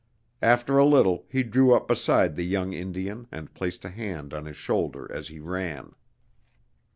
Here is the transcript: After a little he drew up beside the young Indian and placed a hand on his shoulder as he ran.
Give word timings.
After 0.41 0.79
a 0.79 0.83
little 0.83 1.27
he 1.29 1.43
drew 1.43 1.75
up 1.75 1.87
beside 1.87 2.33
the 2.33 2.41
young 2.41 2.73
Indian 2.73 3.27
and 3.31 3.53
placed 3.53 3.85
a 3.85 3.89
hand 3.89 4.33
on 4.33 4.45
his 4.47 4.55
shoulder 4.57 5.07
as 5.11 5.27
he 5.27 5.39
ran. 5.39 5.93